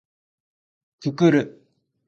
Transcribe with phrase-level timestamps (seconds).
[1.01, 1.61] くくる